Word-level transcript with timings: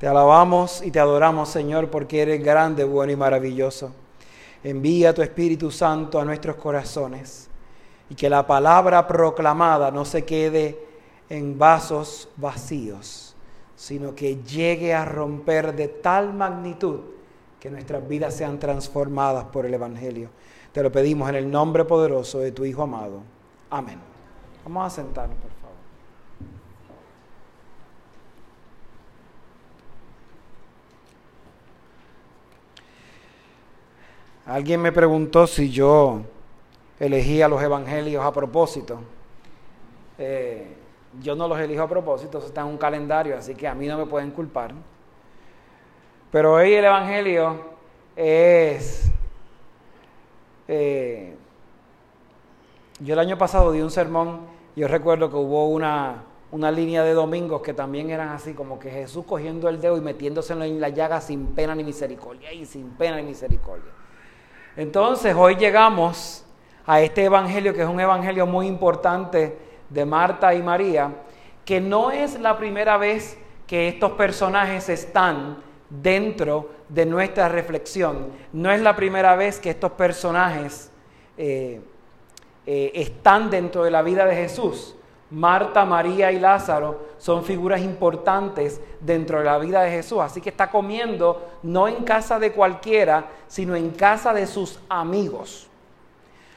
Te 0.00 0.08
alabamos 0.08 0.80
y 0.82 0.90
te 0.90 0.98
adoramos, 0.98 1.50
Señor, 1.50 1.90
porque 1.90 2.22
eres 2.22 2.42
grande, 2.42 2.84
bueno 2.84 3.12
y 3.12 3.16
maravilloso. 3.16 3.92
Envía 4.64 5.12
tu 5.12 5.20
Espíritu 5.20 5.70
Santo 5.70 6.18
a 6.18 6.24
nuestros 6.24 6.56
corazones 6.56 7.50
y 8.08 8.14
que 8.14 8.30
la 8.30 8.46
palabra 8.46 9.06
proclamada 9.06 9.90
no 9.90 10.06
se 10.06 10.24
quede 10.24 10.82
en 11.28 11.58
vasos 11.58 12.30
vacíos, 12.38 13.36
sino 13.76 14.14
que 14.14 14.36
llegue 14.42 14.94
a 14.94 15.04
romper 15.04 15.76
de 15.76 15.88
tal 15.88 16.32
magnitud 16.32 17.00
que 17.60 17.70
nuestras 17.70 18.08
vidas 18.08 18.34
sean 18.34 18.58
transformadas 18.58 19.44
por 19.44 19.66
el 19.66 19.74
Evangelio. 19.74 20.30
Te 20.72 20.82
lo 20.82 20.90
pedimos 20.90 21.28
en 21.28 21.34
el 21.34 21.50
nombre 21.50 21.84
poderoso 21.84 22.38
de 22.38 22.52
tu 22.52 22.64
Hijo 22.64 22.84
amado. 22.84 23.20
Amén. 23.68 23.98
Vamos 24.64 24.86
a 24.86 24.96
sentarnos, 24.96 25.36
por 25.36 25.50
favor. 25.50 25.59
Alguien 34.46 34.80
me 34.80 34.90
preguntó 34.90 35.46
si 35.46 35.70
yo 35.70 36.22
elegía 36.98 37.48
los 37.48 37.62
evangelios 37.62 38.24
a 38.24 38.32
propósito. 38.32 39.00
Eh, 40.18 40.76
yo 41.20 41.34
no 41.34 41.48
los 41.48 41.58
elijo 41.58 41.82
a 41.82 41.88
propósito, 41.88 42.38
eso 42.38 42.46
está 42.46 42.60
en 42.60 42.68
un 42.68 42.78
calendario, 42.78 43.36
así 43.36 43.54
que 43.54 43.66
a 43.66 43.74
mí 43.74 43.86
no 43.86 43.98
me 43.98 44.06
pueden 44.06 44.30
culpar. 44.30 44.72
Pero 46.30 46.54
hoy 46.54 46.74
el 46.74 46.84
evangelio 46.84 47.56
es... 48.14 49.10
Eh, 50.68 51.34
yo 53.00 53.14
el 53.14 53.18
año 53.18 53.36
pasado 53.38 53.72
di 53.72 53.80
un 53.80 53.90
sermón, 53.90 54.40
yo 54.76 54.86
recuerdo 54.86 55.30
que 55.30 55.36
hubo 55.36 55.68
una, 55.68 56.22
una 56.52 56.70
línea 56.70 57.02
de 57.02 57.14
domingos 57.14 57.62
que 57.62 57.72
también 57.72 58.10
eran 58.10 58.28
así, 58.28 58.52
como 58.52 58.78
que 58.78 58.90
Jesús 58.90 59.24
cogiendo 59.24 59.68
el 59.68 59.80
dedo 59.80 59.96
y 59.96 60.00
metiéndose 60.00 60.52
en 60.52 60.80
la 60.80 60.90
llaga 60.90 61.20
sin 61.20 61.46
pena 61.48 61.74
ni 61.74 61.82
misericordia, 61.82 62.52
y 62.52 62.66
sin 62.66 62.90
pena 62.90 63.16
ni 63.16 63.22
misericordia. 63.22 63.90
Entonces 64.76 65.34
hoy 65.36 65.56
llegamos 65.56 66.44
a 66.86 67.00
este 67.00 67.24
evangelio 67.24 67.74
que 67.74 67.82
es 67.82 67.88
un 67.88 68.00
evangelio 68.00 68.46
muy 68.46 68.66
importante 68.66 69.56
de 69.88 70.04
Marta 70.04 70.54
y 70.54 70.62
María, 70.62 71.12
que 71.64 71.80
no 71.80 72.10
es 72.10 72.38
la 72.40 72.56
primera 72.56 72.96
vez 72.96 73.38
que 73.66 73.88
estos 73.88 74.12
personajes 74.12 74.88
están 74.88 75.58
dentro 75.88 76.70
de 76.88 77.06
nuestra 77.06 77.48
reflexión. 77.48 78.28
No 78.52 78.70
es 78.70 78.80
la 78.80 78.96
primera 78.96 79.36
vez 79.36 79.58
que 79.58 79.70
estos 79.70 79.92
personajes 79.92 80.90
eh, 81.36 81.80
eh, 82.66 82.92
están 82.94 83.50
dentro 83.50 83.84
de 83.84 83.90
la 83.90 84.02
vida 84.02 84.24
de 84.26 84.34
Jesús. 84.36 84.96
Marta, 85.30 85.84
María 85.84 86.32
y 86.32 86.40
Lázaro 86.40 87.06
son 87.18 87.44
figuras 87.44 87.80
importantes 87.80 88.80
dentro 89.00 89.38
de 89.38 89.44
la 89.44 89.58
vida 89.58 89.82
de 89.82 89.90
Jesús. 89.90 90.18
Así 90.20 90.40
que 90.40 90.50
está 90.50 90.70
comiendo 90.70 91.50
no 91.62 91.86
en 91.86 92.02
casa 92.02 92.38
de 92.38 92.52
cualquiera, 92.52 93.26
sino 93.46 93.76
en 93.76 93.90
casa 93.90 94.34
de 94.34 94.46
sus 94.46 94.80
amigos. 94.88 95.68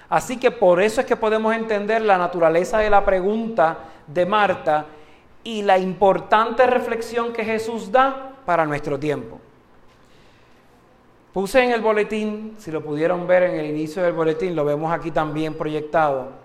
Así 0.09 0.38
que 0.38 0.51
por 0.51 0.81
eso 0.81 1.01
es 1.01 1.07
que 1.07 1.16
podemos 1.16 1.55
entender 1.55 2.01
la 2.01 2.17
naturaleza 2.17 2.79
de 2.79 2.89
la 2.89 3.05
pregunta 3.05 3.77
de 4.07 4.25
Marta 4.25 4.85
y 5.44 5.61
la 5.61 5.77
importante 5.77 6.66
reflexión 6.66 7.31
que 7.31 7.45
Jesús 7.45 7.91
da 7.91 8.33
para 8.45 8.66
nuestro 8.66 8.99
tiempo. 8.99 9.39
Puse 11.31 11.63
en 11.63 11.71
el 11.71 11.81
boletín, 11.81 12.55
si 12.59 12.71
lo 12.71 12.83
pudieron 12.83 13.25
ver 13.25 13.44
en 13.44 13.59
el 13.59 13.66
inicio 13.66 14.03
del 14.03 14.13
boletín, 14.13 14.55
lo 14.55 14.66
vemos 14.66 14.91
aquí 14.91 15.09
también 15.09 15.55
proyectado 15.55 16.42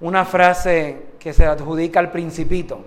una 0.00 0.24
frase 0.24 1.08
que 1.18 1.32
se 1.32 1.44
adjudica 1.44 2.00
al 2.00 2.10
Principito. 2.10 2.80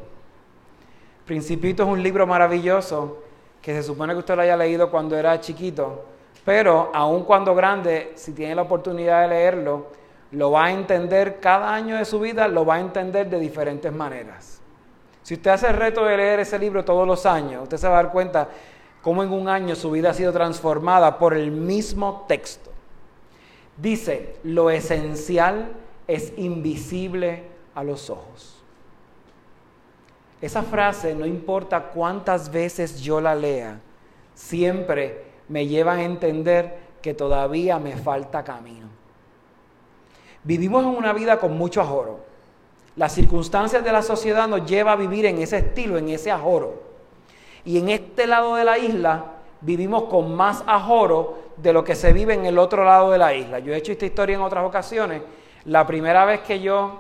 Principito 1.26 1.84
es 1.84 1.90
un 1.90 2.02
libro 2.02 2.28
maravilloso 2.28 3.24
que 3.62 3.74
se 3.74 3.84
supone 3.84 4.14
que 4.14 4.20
usted 4.20 4.36
lo 4.36 4.42
haya 4.42 4.58
leído 4.58 4.92
cuando 4.92 5.16
era 5.16 5.40
chiquito, 5.40 6.06
pero 6.44 6.92
aun 6.94 7.24
cuando 7.24 7.56
grande, 7.56 8.12
si 8.16 8.34
tiene 8.34 8.56
la 8.56 8.64
oportunidad 8.64 9.22
de 9.22 9.28
leerlo, 9.30 9.88
lo 10.32 10.52
va 10.52 10.66
a 10.66 10.72
entender 10.72 11.40
cada 11.40 11.74
año 11.74 11.96
de 11.96 12.06
su 12.06 12.20
vida, 12.20 12.48
lo 12.48 12.66
va 12.66 12.76
a 12.76 12.80
entender 12.80 13.30
de 13.30 13.40
diferentes 13.40 13.94
maneras. 13.94 14.60
Si 15.22 15.36
usted 15.36 15.52
hace 15.52 15.68
el 15.68 15.78
reto 15.78 16.04
de 16.04 16.18
leer 16.18 16.42
ese 16.42 16.60
libro 16.60 16.84
todos 16.84 17.08
los 17.08 17.26
años, 17.26 17.64
usted 17.64 17.78
se 17.78 17.88
va 17.88 18.00
a 18.00 18.04
dar 18.04 18.12
cuenta 18.12 18.50
cómo 19.02 19.24
en 19.24 19.32
un 19.32 19.48
año 19.48 19.76
su 19.76 19.92
vida 19.92 20.10
ha 20.10 20.14
sido 20.14 20.34
transformada 20.34 21.18
por 21.18 21.34
el 21.34 21.52
mismo 21.52 22.26
texto. 22.28 22.72
Dice, 23.78 24.36
lo 24.44 24.70
esencial 24.70 25.72
es 26.14 26.34
invisible 26.38 27.44
a 27.76 27.84
los 27.84 28.10
ojos. 28.10 28.62
Esa 30.42 30.64
frase, 30.64 31.16
no 31.16 31.26
importa 31.26 31.92
cuántas 31.92 32.52
veces 32.52 33.02
yo 33.02 33.22
la 33.22 33.34
lea, 33.34 33.80
siempre 34.36 35.24
me 35.48 35.68
lleva 35.68 35.94
a 35.94 36.04
entender 36.04 36.80
que 37.02 37.14
todavía 37.14 37.80
me 37.80 37.96
falta 37.96 38.44
camino. 38.44 38.88
Vivimos 40.44 40.84
en 40.84 40.90
una 40.90 41.14
vida 41.14 41.40
con 41.40 41.58
mucho 41.58 41.82
ajoro. 41.82 42.20
Las 42.96 43.14
circunstancias 43.14 43.84
de 43.84 43.92
la 43.92 44.02
sociedad 44.02 44.48
nos 44.48 44.66
lleva 44.66 44.92
a 44.92 44.98
vivir 44.98 45.26
en 45.26 45.38
ese 45.38 45.58
estilo, 45.60 45.98
en 45.98 46.10
ese 46.10 46.32
ajoro. 46.32 46.82
Y 47.66 47.78
en 47.78 47.90
este 47.90 48.28
lado 48.28 48.56
de 48.56 48.66
la 48.66 48.78
isla 48.78 49.26
vivimos 49.62 50.04
con 50.04 50.36
más 50.36 50.64
ajoro 50.68 51.38
de 51.58 51.72
lo 51.72 51.84
que 51.84 51.96
se 51.96 52.12
vive 52.12 52.34
en 52.34 52.46
el 52.46 52.60
otro 52.60 52.84
lado 52.84 53.12
de 53.12 53.18
la 53.18 53.34
isla. 53.34 53.60
Yo 53.60 53.74
he 53.74 53.78
hecho 53.78 53.94
esta 53.94 54.06
historia 54.06 54.36
en 54.36 54.42
otras 54.42 54.66
ocasiones 54.66 55.22
la 55.66 55.86
primera 55.88 56.26
vez 56.26 56.42
que 56.42 56.60
yo, 56.60 57.00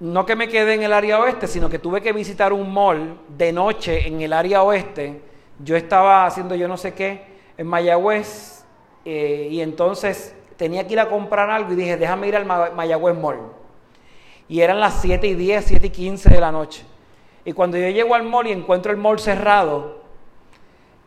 no 0.00 0.26
que 0.26 0.36
me 0.36 0.48
quedé 0.48 0.74
en 0.74 0.82
el 0.82 0.92
área 0.92 1.20
oeste, 1.20 1.46
sino 1.46 1.68
que 1.68 1.78
tuve 1.78 2.00
que 2.00 2.12
visitar 2.12 2.52
un 2.52 2.72
mall 2.72 3.18
de 3.28 3.52
noche 3.52 4.06
en 4.06 4.20
el 4.20 4.32
área 4.32 4.62
oeste, 4.62 5.22
yo 5.62 5.76
estaba 5.76 6.26
haciendo 6.26 6.54
yo 6.54 6.68
no 6.68 6.76
sé 6.76 6.94
qué 6.94 7.30
en 7.58 7.66
Mayagüez 7.66 8.64
eh, 9.04 9.48
y 9.50 9.60
entonces 9.60 10.34
tenía 10.56 10.86
que 10.86 10.94
ir 10.94 11.00
a 11.00 11.08
comprar 11.08 11.50
algo 11.50 11.72
y 11.72 11.76
dije, 11.76 11.96
déjame 11.96 12.28
ir 12.28 12.36
al 12.36 12.46
Mayagüez 12.46 13.16
Mall. 13.16 13.38
Y 14.48 14.60
eran 14.60 14.80
las 14.80 15.00
7 15.00 15.26
y 15.26 15.34
10, 15.34 15.64
7 15.64 15.86
y 15.86 15.90
15 15.90 16.30
de 16.30 16.40
la 16.40 16.50
noche. 16.50 16.84
Y 17.44 17.52
cuando 17.52 17.78
yo 17.78 17.88
llego 17.88 18.14
al 18.14 18.24
mall 18.24 18.46
y 18.46 18.52
encuentro 18.52 18.92
el 18.92 18.98
mall 18.98 19.18
cerrado, 19.18 20.02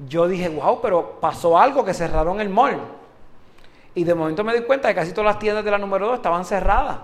yo 0.07 0.27
dije, 0.27 0.49
wow, 0.49 0.79
pero 0.81 1.19
pasó 1.19 1.57
algo 1.57 1.83
que 1.83 1.93
cerraron 1.93 2.39
el 2.39 2.49
mall. 2.49 2.79
Y 3.95 4.03
de 4.03 4.15
momento 4.15 4.43
me 4.43 4.53
di 4.53 4.61
cuenta 4.61 4.87
que 4.89 4.95
casi 4.95 5.11
todas 5.11 5.25
las 5.25 5.39
tiendas 5.39 5.63
de 5.63 5.71
la 5.71 5.77
número 5.77 6.07
2 6.07 6.15
estaban 6.15 6.45
cerradas. 6.45 6.99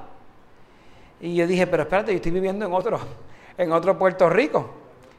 Y 1.22 1.36
yo 1.36 1.46
dije, 1.46 1.68
pero 1.68 1.84
espérate, 1.84 2.12
yo 2.12 2.16
estoy 2.16 2.32
viviendo 2.32 2.66
en 2.66 2.74
otro, 2.74 3.00
en 3.58 3.72
otro 3.72 3.98
Puerto 3.98 4.30
Rico. 4.30 4.70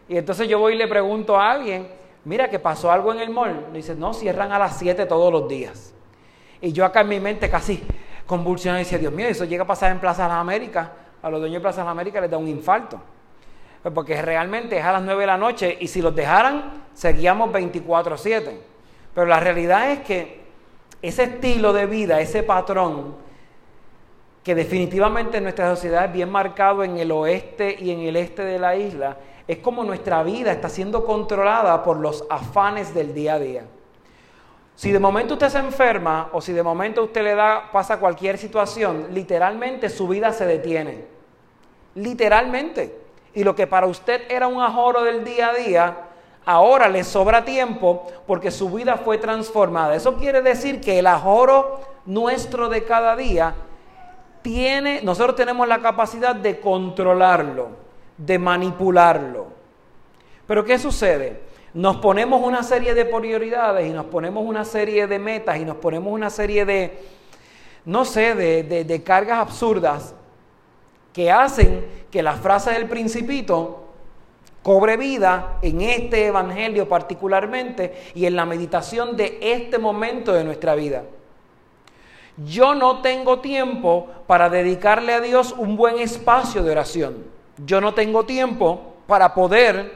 Y 0.08 0.16
entonces 0.16 0.48
yo 0.48 0.58
voy 0.58 0.74
y 0.74 0.76
le 0.76 0.88
pregunto 0.88 1.38
a 1.38 1.52
alguien, 1.52 1.88
mira, 2.24 2.50
que 2.50 2.58
pasó 2.58 2.90
algo 2.90 3.12
en 3.12 3.20
el 3.20 3.30
mall. 3.30 3.66
Me 3.70 3.78
dice, 3.78 3.94
no, 3.94 4.12
cierran 4.12 4.50
a 4.52 4.58
las 4.58 4.78
7 4.78 5.06
todos 5.06 5.32
los 5.32 5.48
días. 5.48 5.94
Y 6.60 6.72
yo 6.72 6.84
acá 6.84 7.02
en 7.02 7.08
mi 7.08 7.20
mente 7.20 7.48
casi 7.48 7.82
convulsionado 8.26 8.80
y 8.80 8.84
decía, 8.84 8.98
Dios 8.98 9.12
mío, 9.12 9.28
eso 9.28 9.44
llega 9.44 9.62
a 9.62 9.66
pasar 9.66 9.92
en 9.92 10.00
Plaza 10.00 10.24
de 10.24 10.30
las 10.30 10.38
Américas. 10.38 10.88
A 11.22 11.30
los 11.30 11.40
dueños 11.40 11.60
de 11.60 11.60
Plaza 11.60 11.82
de 11.82 11.84
las 11.84 11.92
Américas 11.92 12.22
les 12.22 12.30
da 12.30 12.38
un 12.38 12.48
infarto. 12.48 13.00
Pues 13.82 13.94
porque 13.94 14.20
realmente 14.20 14.78
es 14.78 14.84
a 14.84 14.92
las 14.92 15.02
9 15.02 15.20
de 15.20 15.26
la 15.26 15.36
noche 15.38 15.76
y 15.80 15.86
si 15.86 16.02
los 16.02 16.14
dejaran, 16.14 16.84
seguíamos 16.92 17.50
24-7. 17.50 18.58
Pero 19.14 19.26
la 19.26 19.40
realidad 19.40 19.90
es 19.90 20.00
que 20.00 20.39
ese 21.02 21.24
estilo 21.24 21.72
de 21.72 21.86
vida, 21.86 22.20
ese 22.20 22.42
patrón, 22.42 23.14
que 24.42 24.54
definitivamente 24.54 25.38
en 25.38 25.44
nuestra 25.44 25.74
sociedad 25.74 26.06
es 26.06 26.12
bien 26.12 26.30
marcado 26.30 26.82
en 26.82 26.96
el 26.96 27.12
oeste 27.12 27.76
y 27.78 27.90
en 27.90 28.00
el 28.00 28.16
este 28.16 28.42
de 28.42 28.58
la 28.58 28.76
isla, 28.76 29.16
es 29.46 29.58
como 29.58 29.84
nuestra 29.84 30.22
vida 30.22 30.52
está 30.52 30.68
siendo 30.68 31.04
controlada 31.04 31.82
por 31.82 31.98
los 31.98 32.24
afanes 32.30 32.94
del 32.94 33.14
día 33.14 33.34
a 33.34 33.38
día. 33.38 33.64
Si 34.76 34.92
de 34.92 34.98
momento 34.98 35.34
usted 35.34 35.50
se 35.50 35.58
enferma 35.58 36.30
o 36.32 36.40
si 36.40 36.52
de 36.52 36.62
momento 36.62 37.04
usted 37.04 37.22
le 37.22 37.34
da, 37.34 37.70
pasa 37.70 38.00
cualquier 38.00 38.38
situación, 38.38 39.08
literalmente 39.12 39.90
su 39.90 40.08
vida 40.08 40.32
se 40.32 40.46
detiene. 40.46 41.04
Literalmente. 41.96 42.98
Y 43.34 43.44
lo 43.44 43.54
que 43.54 43.66
para 43.66 43.86
usted 43.86 44.22
era 44.30 44.46
un 44.46 44.62
ajoro 44.62 45.04
del 45.04 45.22
día 45.22 45.50
a 45.50 45.54
día, 45.54 45.96
ahora 46.50 46.88
le 46.88 47.04
sobra 47.04 47.44
tiempo 47.44 48.06
porque 48.26 48.50
su 48.50 48.70
vida 48.70 48.96
fue 48.96 49.18
transformada. 49.18 49.94
Eso 49.94 50.16
quiere 50.16 50.42
decir 50.42 50.80
que 50.80 50.98
el 50.98 51.06
ahorro 51.06 51.80
nuestro 52.06 52.68
de 52.68 52.84
cada 52.84 53.14
día 53.14 53.54
tiene, 54.42 55.00
nosotros 55.02 55.36
tenemos 55.36 55.68
la 55.68 55.80
capacidad 55.80 56.34
de 56.34 56.58
controlarlo, 56.58 57.68
de 58.16 58.38
manipularlo. 58.38 59.46
Pero 60.46 60.64
¿qué 60.64 60.78
sucede? 60.78 61.40
Nos 61.72 61.98
ponemos 61.98 62.42
una 62.42 62.64
serie 62.64 62.94
de 62.94 63.04
prioridades 63.04 63.88
y 63.88 63.92
nos 63.92 64.06
ponemos 64.06 64.44
una 64.44 64.64
serie 64.64 65.06
de 65.06 65.18
metas 65.20 65.58
y 65.58 65.64
nos 65.64 65.76
ponemos 65.76 66.12
una 66.12 66.30
serie 66.30 66.64
de, 66.64 66.98
no 67.84 68.04
sé, 68.04 68.34
de, 68.34 68.84
de 68.84 69.02
cargas 69.04 69.38
absurdas 69.38 70.14
que 71.12 71.30
hacen 71.30 71.86
que 72.10 72.22
la 72.22 72.32
frase 72.32 72.72
del 72.72 72.88
principito 72.88 73.79
cobre 74.62 74.96
vida 74.96 75.58
en 75.62 75.80
este 75.80 76.26
Evangelio 76.26 76.88
particularmente 76.88 78.10
y 78.14 78.26
en 78.26 78.36
la 78.36 78.44
meditación 78.44 79.16
de 79.16 79.38
este 79.40 79.78
momento 79.78 80.32
de 80.32 80.44
nuestra 80.44 80.74
vida. 80.74 81.04
Yo 82.36 82.74
no 82.74 83.02
tengo 83.02 83.40
tiempo 83.40 84.08
para 84.26 84.48
dedicarle 84.48 85.12
a 85.12 85.20
Dios 85.20 85.54
un 85.56 85.76
buen 85.76 85.98
espacio 85.98 86.62
de 86.62 86.70
oración. 86.70 87.24
Yo 87.64 87.80
no 87.80 87.94
tengo 87.94 88.24
tiempo 88.24 88.94
para 89.06 89.34
poder 89.34 89.94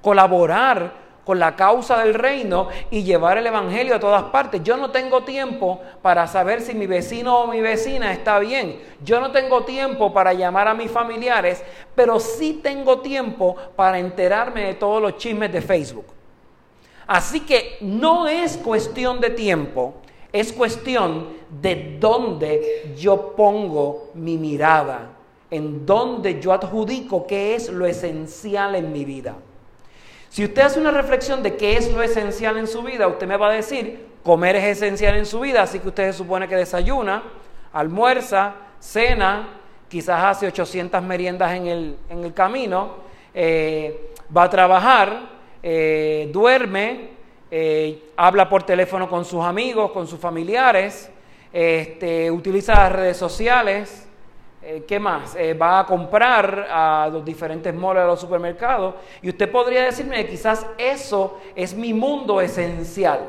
colaborar 0.00 0.94
la 1.34 1.56
causa 1.56 1.98
del 1.98 2.14
reino 2.14 2.68
y 2.90 3.02
llevar 3.02 3.38
el 3.38 3.46
Evangelio 3.46 3.96
a 3.96 4.00
todas 4.00 4.24
partes. 4.24 4.62
Yo 4.62 4.76
no 4.76 4.90
tengo 4.90 5.22
tiempo 5.22 5.80
para 6.02 6.26
saber 6.26 6.60
si 6.60 6.74
mi 6.74 6.86
vecino 6.86 7.40
o 7.40 7.46
mi 7.46 7.60
vecina 7.60 8.12
está 8.12 8.38
bien. 8.38 8.80
Yo 9.02 9.20
no 9.20 9.30
tengo 9.30 9.64
tiempo 9.64 10.12
para 10.12 10.32
llamar 10.32 10.68
a 10.68 10.74
mis 10.74 10.90
familiares, 10.90 11.62
pero 11.94 12.20
sí 12.20 12.60
tengo 12.62 13.00
tiempo 13.00 13.56
para 13.76 13.98
enterarme 13.98 14.64
de 14.64 14.74
todos 14.74 15.00
los 15.00 15.16
chismes 15.16 15.52
de 15.52 15.60
Facebook. 15.60 16.06
Así 17.06 17.40
que 17.40 17.76
no 17.80 18.28
es 18.28 18.56
cuestión 18.56 19.20
de 19.20 19.30
tiempo, 19.30 19.94
es 20.32 20.52
cuestión 20.52 21.26
de 21.60 21.96
dónde 21.98 22.94
yo 22.96 23.34
pongo 23.34 24.10
mi 24.14 24.36
mirada, 24.36 25.10
en 25.50 25.84
dónde 25.84 26.40
yo 26.40 26.52
adjudico 26.52 27.26
qué 27.26 27.56
es 27.56 27.68
lo 27.68 27.84
esencial 27.84 28.76
en 28.76 28.92
mi 28.92 29.04
vida. 29.04 29.34
Si 30.30 30.44
usted 30.44 30.62
hace 30.62 30.78
una 30.78 30.92
reflexión 30.92 31.42
de 31.42 31.56
qué 31.56 31.76
es 31.76 31.92
lo 31.92 32.00
esencial 32.04 32.56
en 32.56 32.68
su 32.68 32.82
vida, 32.82 33.08
usted 33.08 33.26
me 33.26 33.36
va 33.36 33.48
a 33.48 33.52
decir, 33.52 34.06
comer 34.22 34.54
es 34.54 34.78
esencial 34.78 35.16
en 35.16 35.26
su 35.26 35.40
vida, 35.40 35.62
así 35.62 35.80
que 35.80 35.88
usted 35.88 36.12
se 36.12 36.18
supone 36.18 36.46
que 36.46 36.54
desayuna, 36.54 37.24
almuerza, 37.72 38.54
cena, 38.78 39.48
quizás 39.88 40.22
hace 40.22 40.46
800 40.46 41.02
meriendas 41.02 41.52
en 41.52 41.66
el, 41.66 42.32
camino, 42.32 42.94
eh, 43.34 44.12
va 44.34 44.44
a 44.44 44.50
trabajar, 44.50 45.20
eh, 45.64 46.30
duerme, 46.32 47.08
eh, 47.50 48.10
habla 48.16 48.48
por 48.48 48.62
teléfono 48.62 49.08
con 49.08 49.24
sus 49.24 49.44
amigos, 49.44 49.90
con 49.90 50.06
sus 50.06 50.20
familiares, 50.20 51.10
este, 51.52 52.30
utiliza 52.30 52.74
las 52.74 52.92
redes 52.92 53.16
sociales, 53.16 54.06
eh, 54.62 54.84
¿Qué 54.86 55.00
más? 55.00 55.34
Eh, 55.36 55.54
va 55.54 55.80
a 55.80 55.86
comprar 55.86 56.68
a 56.70 57.08
los 57.10 57.24
diferentes 57.24 57.74
moles 57.74 58.02
de 58.02 58.06
los 58.06 58.20
supermercados 58.20 58.94
y 59.22 59.30
usted 59.30 59.50
podría 59.50 59.84
decirme 59.84 60.16
que 60.16 60.32
quizás 60.32 60.66
eso 60.76 61.38
es 61.56 61.74
mi 61.74 61.94
mundo 61.94 62.42
esencial. 62.42 63.20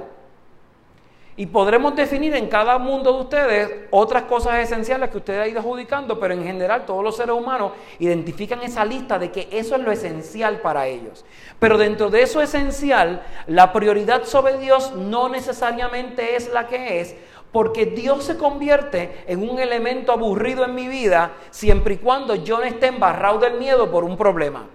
Y 1.38 1.46
podremos 1.46 1.96
definir 1.96 2.36
en 2.36 2.50
cada 2.50 2.78
mundo 2.78 3.14
de 3.14 3.22
ustedes 3.22 3.72
otras 3.92 4.24
cosas 4.24 4.56
esenciales 4.56 5.10
que 5.10 5.18
usted 5.18 5.40
ha 5.40 5.48
ido 5.48 5.62
adjudicando, 5.62 6.20
pero 6.20 6.34
en 6.34 6.44
general 6.44 6.86
todos 6.86 7.02
los 7.02 7.16
seres 7.16 7.34
humanos 7.34 7.72
identifican 8.00 8.62
esa 8.62 8.84
lista 8.84 9.18
de 9.18 9.32
que 9.32 9.48
eso 9.50 9.76
es 9.76 9.82
lo 9.82 9.92
esencial 9.92 10.60
para 10.60 10.86
ellos. 10.88 11.24
Pero 11.58 11.78
dentro 11.78 12.10
de 12.10 12.24
eso 12.24 12.42
esencial, 12.42 13.24
la 13.48 13.72
prioridad 13.72 14.26
sobre 14.26 14.58
Dios 14.58 14.94
no 14.94 15.30
necesariamente 15.30 16.36
es 16.36 16.52
la 16.52 16.68
que 16.68 17.00
es, 17.00 17.16
porque 17.52 17.86
Dios 17.86 18.24
se 18.24 18.38
convierte 18.38 19.24
en 19.28 19.48
un 19.48 19.60
elemento 19.60 20.12
aburrido 20.12 20.64
en 20.64 20.74
mi 20.74 20.88
vida 20.88 21.34
siempre 21.50 21.96
y 21.96 21.98
cuando 21.98 22.36
yo 22.36 22.58
no 22.58 22.64
esté 22.64 22.88
embarrado 22.88 23.40
del 23.40 23.58
miedo 23.58 23.92
por 23.92 24.04
un 24.04 24.16
problema. 24.16 24.68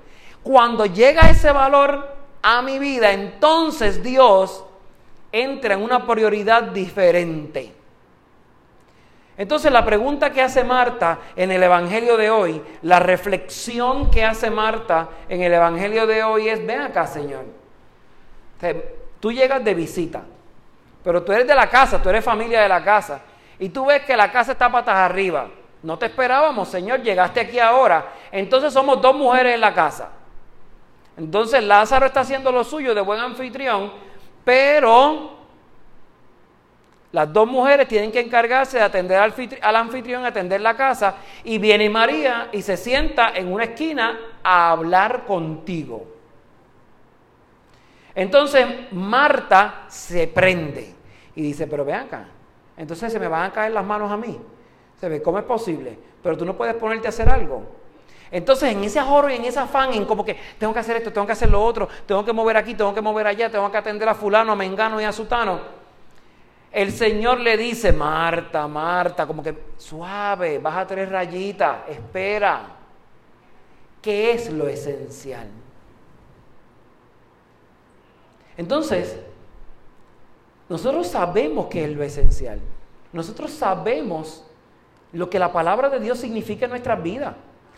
Cuando 0.42 0.86
llega 0.86 1.30
ese 1.30 1.50
valor 1.52 2.06
a 2.42 2.62
mi 2.62 2.78
vida, 2.78 3.12
entonces 3.12 4.02
Dios 4.02 4.64
entra 5.32 5.74
en 5.74 5.82
una 5.82 6.06
prioridad 6.06 6.64
diferente. 6.64 7.72
Entonces 9.38 9.70
la 9.70 9.84
pregunta 9.84 10.30
que 10.30 10.40
hace 10.40 10.64
Marta 10.64 11.18
en 11.34 11.50
el 11.50 11.62
Evangelio 11.62 12.16
de 12.16 12.30
hoy, 12.30 12.62
la 12.82 13.00
reflexión 13.00 14.10
que 14.10 14.24
hace 14.24 14.50
Marta 14.50 15.08
en 15.28 15.42
el 15.42 15.52
Evangelio 15.52 16.06
de 16.06 16.22
hoy 16.22 16.48
es, 16.48 16.64
ven 16.64 16.80
acá 16.80 17.06
Señor, 17.06 17.44
tú 19.20 19.32
llegas 19.32 19.62
de 19.62 19.74
visita, 19.74 20.24
pero 21.06 21.22
tú 21.22 21.30
eres 21.30 21.46
de 21.46 21.54
la 21.54 21.70
casa, 21.70 22.02
tú 22.02 22.08
eres 22.08 22.24
familia 22.24 22.62
de 22.62 22.68
la 22.68 22.82
casa. 22.82 23.20
Y 23.60 23.68
tú 23.68 23.86
ves 23.86 24.02
que 24.02 24.16
la 24.16 24.32
casa 24.32 24.50
está 24.50 24.72
patas 24.72 24.96
arriba. 24.96 25.46
No 25.84 25.96
te 25.96 26.06
esperábamos, 26.06 26.68
Señor, 26.68 27.00
llegaste 27.00 27.38
aquí 27.38 27.60
ahora. 27.60 28.12
Entonces 28.32 28.72
somos 28.72 29.00
dos 29.00 29.14
mujeres 29.14 29.54
en 29.54 29.60
la 29.60 29.72
casa. 29.72 30.10
Entonces 31.16 31.62
Lázaro 31.62 32.06
está 32.06 32.22
haciendo 32.22 32.50
lo 32.50 32.64
suyo 32.64 32.92
de 32.92 33.02
buen 33.02 33.20
anfitrión, 33.20 33.92
pero 34.44 35.30
las 37.12 37.32
dos 37.32 37.46
mujeres 37.46 37.86
tienen 37.86 38.10
que 38.10 38.18
encargarse 38.18 38.78
de 38.78 38.82
atender 38.82 39.20
al, 39.20 39.76
anfitrión, 39.76 40.24
atender 40.24 40.60
la 40.60 40.76
casa, 40.76 41.14
y 41.44 41.58
viene 41.58 41.88
María 41.88 42.48
y 42.50 42.62
se 42.62 42.76
sienta 42.76 43.30
en 43.32 43.52
una 43.52 43.62
esquina 43.62 44.18
a 44.42 44.72
hablar 44.72 45.24
contigo. 45.24 46.04
Entonces 48.12 48.66
Marta 48.90 49.84
se 49.86 50.26
prende. 50.26 50.95
Y 51.36 51.42
dice, 51.42 51.68
pero 51.68 51.84
ve 51.84 51.94
acá, 51.94 52.26
entonces 52.76 53.12
se 53.12 53.20
me 53.20 53.28
van 53.28 53.44
a 53.44 53.52
caer 53.52 53.70
las 53.70 53.84
manos 53.84 54.10
a 54.10 54.16
mí. 54.16 54.40
Se 55.00 55.08
ve, 55.08 55.22
¿cómo 55.22 55.38
es 55.38 55.44
posible? 55.44 55.96
Pero 56.22 56.36
tú 56.36 56.44
no 56.44 56.56
puedes 56.56 56.74
ponerte 56.74 57.06
a 57.06 57.10
hacer 57.10 57.28
algo. 57.28 57.62
Entonces, 58.30 58.72
en 58.72 58.82
ese 58.82 58.98
ahorro 58.98 59.30
y 59.30 59.36
en 59.36 59.44
ese 59.44 59.60
afán, 59.60 59.92
en 59.92 60.04
como 60.04 60.24
que 60.24 60.36
tengo 60.58 60.72
que 60.72 60.80
hacer 60.80 60.96
esto, 60.96 61.12
tengo 61.12 61.26
que 61.26 61.34
hacer 61.34 61.48
lo 61.48 61.62
otro, 61.62 61.88
tengo 62.06 62.24
que 62.24 62.32
mover 62.32 62.56
aquí, 62.56 62.74
tengo 62.74 62.92
que 62.92 63.00
mover 63.00 63.28
allá, 63.28 63.48
tengo 63.48 63.70
que 63.70 63.76
atender 63.76 64.08
a 64.08 64.14
fulano, 64.14 64.50
a 64.50 64.56
mengano 64.56 65.00
y 65.00 65.04
a 65.04 65.12
sutano, 65.12 65.60
el 66.76 66.92
Señor 66.92 67.40
le 67.40 67.56
dice, 67.56 67.90
Marta, 67.90 68.68
Marta, 68.68 69.26
como 69.26 69.42
que 69.42 69.56
suave, 69.78 70.58
baja 70.58 70.86
tres 70.86 71.08
rayitas, 71.08 71.88
espera. 71.88 72.66
¿Qué 74.02 74.32
es 74.32 74.52
lo 74.52 74.68
esencial? 74.68 75.48
Entonces, 78.58 79.18
nosotros 80.68 81.06
sabemos 81.06 81.66
que 81.66 81.84
es 81.84 81.90
lo 81.90 82.02
esencial. 82.02 82.60
Nosotros 83.12 83.50
sabemos 83.52 84.44
lo 85.12 85.30
que 85.30 85.38
la 85.38 85.52
palabra 85.52 85.88
de 85.88 86.00
Dios 86.00 86.18
significa 86.18 86.64
en 86.64 86.72
nuestras 86.72 87.02
vidas. 87.02 87.34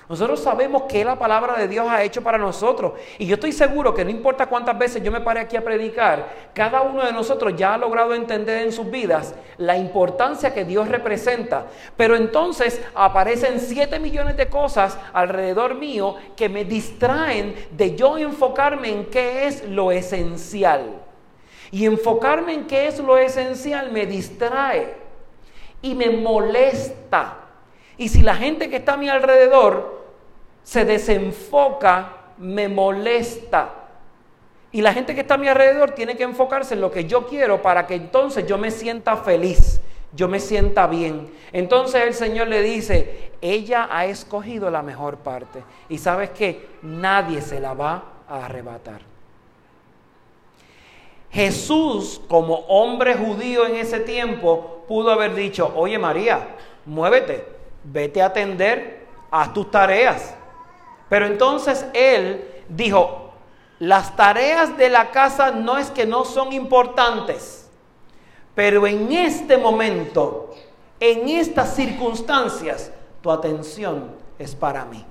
Nosotros 0.09 0.41
sabemos 0.41 0.85
qué 0.89 1.05
la 1.05 1.19
palabra 1.19 1.59
de 1.59 1.69
Dios 1.69 1.87
ha 1.87 2.03
hecho 2.03 2.23
para 2.23 2.39
nosotros. 2.39 2.95
Y 3.19 3.27
yo 3.27 3.35
estoy 3.35 3.53
seguro 3.53 3.93
que 3.93 4.07
no 4.07 4.11
importa 4.11 4.47
cuántas 4.47 4.79
veces 4.79 5.03
yo 5.03 5.13
me 5.13 5.21
pare 5.21 5.41
aquí 5.41 5.55
a 5.55 5.63
predicar, 5.63 6.27
cada 6.55 6.81
uno 6.81 7.05
de 7.05 7.13
nosotros 7.13 7.55
ya 7.55 7.75
ha 7.75 7.79
logrado 7.79 8.15
entender 8.15 8.63
en 8.63 8.73
sus 8.73 8.91
vidas 8.91 9.35
la 9.59 9.77
importancia 9.77 10.55
que 10.55 10.65
Dios 10.65 10.89
representa. 10.89 11.67
Pero 11.95 12.17
entonces 12.17 12.81
aparecen 12.95 13.61
siete 13.61 14.01
millones 14.01 14.39
de 14.39 14.49
cosas 14.49 14.99
alrededor 15.13 15.75
mío 15.75 16.17
que 16.35 16.49
me 16.49 16.65
distraen 16.65 17.55
de 17.73 17.95
yo 17.95 18.17
enfocarme 18.17 18.89
en 18.89 19.05
qué 19.07 19.47
es 19.47 19.69
lo 19.69 19.93
esencial. 19.93 21.08
Y 21.71 21.85
enfocarme 21.85 22.55
en 22.55 22.67
qué 22.67 22.87
es 22.87 22.99
lo 22.99 23.17
esencial 23.19 23.93
me 23.93 24.07
distrae 24.07 24.95
y 25.83 25.95
me 25.95 26.11
molesta. 26.11 27.37
Y 27.97 28.09
si 28.09 28.23
la 28.23 28.35
gente 28.35 28.71
que 28.71 28.77
está 28.77 28.95
a 28.95 28.97
mi 28.97 29.09
alrededor 29.09 30.05
se 30.63 30.85
desenfoca, 30.85 32.13
me 32.39 32.69
molesta. 32.69 33.71
Y 34.71 34.83
la 34.83 34.93
gente 34.93 35.15
que 35.15 35.23
está 35.23 35.35
a 35.35 35.39
mi 35.39 35.49
alrededor 35.49 35.93
tiene 35.93 36.17
que 36.17 36.23
enfocarse 36.25 36.75
en 36.75 36.81
lo 36.81 36.91
que 36.91 37.05
yo 37.05 37.27
quiero 37.27 37.63
para 37.63 37.87
que 37.87 37.95
entonces 37.95 38.47
yo 38.47 38.59
me 38.59 38.71
sienta 38.71 39.17
feliz, 39.17 39.81
yo 40.13 40.29
me 40.29 40.41
sienta 40.41 40.87
bien. 40.87 41.33
Entonces 41.53 42.03
el 42.03 42.15
Señor 42.15 42.49
le 42.49 42.63
dice, 42.63 43.33
ella 43.41 43.89
ha 43.91 44.05
escogido 44.07 44.71
la 44.71 44.83
mejor 44.83 45.19
parte. 45.19 45.63
Y 45.89 45.99
sabes 45.99 46.31
que 46.31 46.69
nadie 46.83 47.41
se 47.41 47.61
la 47.61 47.73
va 47.73 48.05
a 48.29 48.45
arrebatar. 48.45 49.18
Jesús, 51.31 52.21
como 52.29 52.55
hombre 52.69 53.15
judío 53.15 53.67
en 53.67 53.77
ese 53.77 54.01
tiempo, 54.01 54.85
pudo 54.89 55.11
haber 55.11 55.35
dicho, 55.35 55.73
oye 55.77 55.99
María, 55.99 56.57
muévete, 56.87 57.47
vete 57.85 58.23
a 58.23 58.27
atender, 58.27 59.07
haz 59.31 59.53
tus 59.53 59.71
tareas. 59.71 60.35
Pero 61.09 61.27
entonces 61.27 61.87
él 61.93 62.45
dijo, 62.69 63.33
las 63.79 64.17
tareas 64.17 64.77
de 64.77 64.89
la 64.89 65.11
casa 65.11 65.51
no 65.51 65.79
es 65.79 65.91
que 65.91 66.07
no 66.07 66.25
son 66.25 66.53
importantes, 66.53 67.69
pero 68.55 68.87
en 68.87 69.13
este 69.13 69.57
momento, 69.57 70.55
en 70.99 71.29
estas 71.29 71.77
circunstancias, 71.77 72.91
tu 73.21 73.31
atención 73.31 74.17
es 74.39 74.55
para 74.55 74.85
mí. 74.85 75.05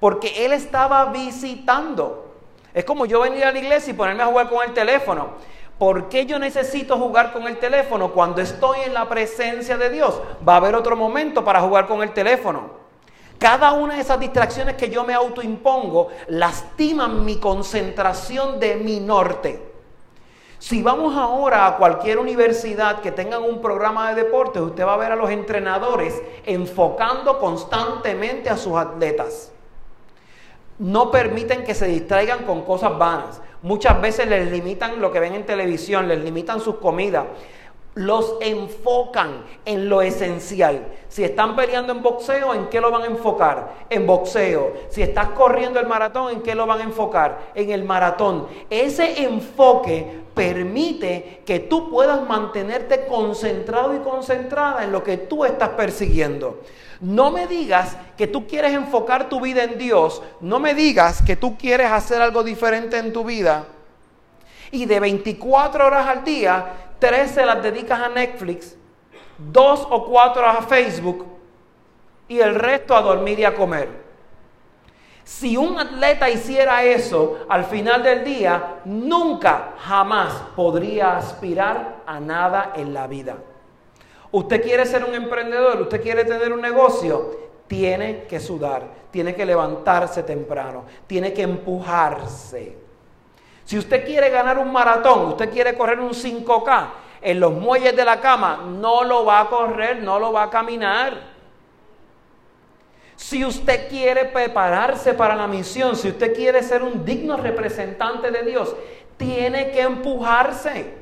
Porque 0.00 0.44
él 0.44 0.52
estaba 0.52 1.06
visitando. 1.06 2.31
Es 2.74 2.84
como 2.84 3.04
yo 3.04 3.20
venir 3.20 3.44
a 3.44 3.52
la 3.52 3.58
iglesia 3.58 3.90
y 3.90 3.94
ponerme 3.94 4.22
a 4.22 4.26
jugar 4.26 4.48
con 4.48 4.66
el 4.66 4.72
teléfono. 4.72 5.30
¿Por 5.78 6.08
qué 6.08 6.26
yo 6.26 6.38
necesito 6.38 6.96
jugar 6.96 7.32
con 7.32 7.46
el 7.46 7.58
teléfono 7.58 8.12
cuando 8.12 8.40
estoy 8.40 8.80
en 8.86 8.94
la 8.94 9.08
presencia 9.08 9.76
de 9.76 9.90
Dios? 9.90 10.20
Va 10.46 10.54
a 10.54 10.56
haber 10.56 10.74
otro 10.74 10.96
momento 10.96 11.44
para 11.44 11.60
jugar 11.60 11.86
con 11.86 12.02
el 12.02 12.12
teléfono. 12.12 12.82
Cada 13.38 13.72
una 13.72 13.96
de 13.96 14.00
esas 14.00 14.20
distracciones 14.20 14.76
que 14.76 14.88
yo 14.88 15.04
me 15.04 15.12
autoimpongo 15.12 16.08
lastiman 16.28 17.24
mi 17.24 17.36
concentración 17.38 18.60
de 18.60 18.76
mi 18.76 19.00
norte. 19.00 19.70
Si 20.60 20.80
vamos 20.80 21.16
ahora 21.16 21.66
a 21.66 21.76
cualquier 21.76 22.20
universidad 22.20 23.00
que 23.00 23.10
tengan 23.10 23.42
un 23.42 23.60
programa 23.60 24.10
de 24.14 24.22
deportes, 24.22 24.62
usted 24.62 24.86
va 24.86 24.94
a 24.94 24.98
ver 24.98 25.10
a 25.10 25.16
los 25.16 25.28
entrenadores 25.28 26.22
enfocando 26.46 27.40
constantemente 27.40 28.48
a 28.48 28.56
sus 28.56 28.76
atletas 28.76 29.52
no 30.82 31.12
permiten 31.12 31.62
que 31.62 31.74
se 31.74 31.86
distraigan 31.86 32.40
con 32.44 32.62
cosas 32.62 32.98
vanas. 32.98 33.40
Muchas 33.62 34.00
veces 34.00 34.26
les 34.26 34.50
limitan 34.50 35.00
lo 35.00 35.12
que 35.12 35.20
ven 35.20 35.34
en 35.34 35.46
televisión, 35.46 36.08
les 36.08 36.22
limitan 36.22 36.60
sus 36.60 36.76
comidas. 36.76 37.24
los 37.94 38.36
enfocan 38.40 39.44
en 39.66 39.90
lo 39.90 40.00
esencial. 40.00 40.86
Si 41.08 41.22
están 41.24 41.54
peleando 41.54 41.92
en 41.92 42.02
boxeo, 42.02 42.54
¿en 42.54 42.68
qué 42.68 42.80
lo 42.80 42.90
van 42.90 43.02
a 43.02 43.06
enfocar? 43.06 43.84
En 43.90 44.06
boxeo. 44.06 44.72
Si 44.88 45.02
estás 45.02 45.28
corriendo 45.28 45.78
el 45.78 45.86
maratón, 45.86 46.32
¿en 46.32 46.40
qué 46.40 46.54
lo 46.54 46.66
van 46.66 46.80
a 46.80 46.84
enfocar? 46.84 47.50
En 47.54 47.70
el 47.70 47.84
maratón. 47.84 48.46
Ese 48.70 49.22
enfoque 49.24 50.22
permite 50.34 51.42
que 51.44 51.60
tú 51.60 51.90
puedas 51.90 52.26
mantenerte 52.26 53.06
concentrado 53.06 53.94
y 53.94 53.98
concentrada 53.98 54.84
en 54.84 54.90
lo 54.90 55.02
que 55.04 55.18
tú 55.18 55.44
estás 55.44 55.68
persiguiendo. 55.70 56.60
No 57.02 57.32
me 57.32 57.48
digas 57.48 57.96
que 58.16 58.28
tú 58.28 58.46
quieres 58.46 58.72
enfocar 58.74 59.28
tu 59.28 59.40
vida 59.40 59.64
en 59.64 59.76
Dios. 59.76 60.22
No 60.40 60.60
me 60.60 60.72
digas 60.72 61.20
que 61.20 61.34
tú 61.34 61.58
quieres 61.58 61.90
hacer 61.90 62.22
algo 62.22 62.44
diferente 62.44 62.96
en 62.96 63.12
tu 63.12 63.24
vida. 63.24 63.64
Y 64.70 64.86
de 64.86 65.00
24 65.00 65.84
horas 65.84 66.06
al 66.06 66.22
día 66.22 66.64
tres 67.00 67.32
se 67.32 67.44
las 67.44 67.60
dedicas 67.60 68.00
a 68.00 68.08
Netflix, 68.08 68.76
dos 69.36 69.84
o 69.90 70.06
cuatro 70.06 70.46
a 70.46 70.62
Facebook 70.62 71.26
y 72.28 72.38
el 72.38 72.54
resto 72.54 72.94
a 72.94 73.02
dormir 73.02 73.40
y 73.40 73.44
a 73.44 73.56
comer. 73.56 73.88
Si 75.24 75.56
un 75.56 75.80
atleta 75.80 76.30
hiciera 76.30 76.84
eso 76.84 77.38
al 77.48 77.64
final 77.64 78.04
del 78.04 78.22
día, 78.22 78.76
nunca, 78.84 79.74
jamás 79.78 80.32
podría 80.54 81.16
aspirar 81.16 82.02
a 82.06 82.20
nada 82.20 82.72
en 82.76 82.94
la 82.94 83.08
vida. 83.08 83.38
Usted 84.32 84.62
quiere 84.62 84.86
ser 84.86 85.04
un 85.04 85.14
emprendedor, 85.14 85.82
usted 85.82 86.02
quiere 86.02 86.24
tener 86.24 86.52
un 86.52 86.60
negocio, 86.62 87.50
tiene 87.66 88.24
que 88.24 88.40
sudar, 88.40 88.82
tiene 89.10 89.34
que 89.34 89.44
levantarse 89.44 90.22
temprano, 90.22 90.84
tiene 91.06 91.34
que 91.34 91.42
empujarse. 91.42 92.78
Si 93.64 93.78
usted 93.78 94.04
quiere 94.04 94.30
ganar 94.30 94.58
un 94.58 94.72
maratón, 94.72 95.28
usted 95.28 95.50
quiere 95.50 95.76
correr 95.76 96.00
un 96.00 96.10
5K 96.10 96.86
en 97.20 97.40
los 97.40 97.52
muelles 97.52 97.94
de 97.94 98.04
la 98.04 98.20
cama, 98.20 98.64
no 98.66 99.04
lo 99.04 99.24
va 99.24 99.40
a 99.40 99.48
correr, 99.48 100.02
no 100.02 100.18
lo 100.18 100.32
va 100.32 100.44
a 100.44 100.50
caminar. 100.50 101.32
Si 103.14 103.44
usted 103.44 103.88
quiere 103.88 104.24
prepararse 104.24 105.14
para 105.14 105.36
la 105.36 105.46
misión, 105.46 105.94
si 105.94 106.08
usted 106.08 106.34
quiere 106.34 106.62
ser 106.62 106.82
un 106.82 107.04
digno 107.04 107.36
representante 107.36 108.30
de 108.30 108.42
Dios, 108.42 108.74
tiene 109.16 109.70
que 109.70 109.82
empujarse. 109.82 111.01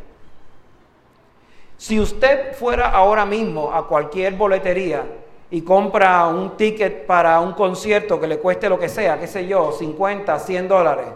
Si 1.81 1.99
usted 1.99 2.53
fuera 2.53 2.91
ahora 2.91 3.25
mismo 3.25 3.73
a 3.73 3.89
cualquier 3.89 4.35
boletería 4.35 5.03
y 5.51 5.63
compra 5.63 6.27
un 6.27 6.55
ticket 6.55 7.07
para 7.07 7.41
un 7.41 7.55
concierto 7.55 8.21
que 8.21 8.27
le 8.27 8.39
cueste 8.39 8.69
lo 8.69 8.79
que 8.79 8.91
sea, 8.91 9.19
qué 9.19 9.27
sé 9.27 9.47
yo, 9.47 9.73
50, 9.73 10.39
100 10.39 10.69
dólares, 10.69 11.07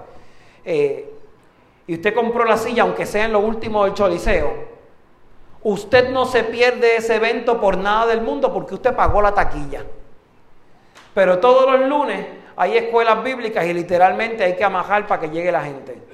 eh, 0.64 1.12
y 1.86 1.94
usted 1.96 2.14
compró 2.14 2.46
la 2.46 2.56
silla, 2.56 2.84
aunque 2.84 3.04
sea 3.04 3.26
en 3.26 3.34
lo 3.34 3.40
último 3.40 3.84
del 3.84 3.92
choliseo, 3.92 4.54
usted 5.64 6.08
no 6.08 6.24
se 6.24 6.44
pierde 6.44 6.96
ese 6.96 7.16
evento 7.16 7.60
por 7.60 7.76
nada 7.76 8.06
del 8.06 8.22
mundo 8.22 8.50
porque 8.50 8.72
usted 8.72 8.96
pagó 8.96 9.20
la 9.20 9.34
taquilla. 9.34 9.84
Pero 11.12 11.40
todos 11.40 11.70
los 11.70 11.86
lunes 11.86 12.26
hay 12.56 12.78
escuelas 12.78 13.22
bíblicas 13.22 13.66
y 13.66 13.74
literalmente 13.74 14.42
hay 14.42 14.56
que 14.56 14.64
amajar 14.64 15.06
para 15.06 15.20
que 15.20 15.28
llegue 15.28 15.52
la 15.52 15.62
gente. 15.62 16.13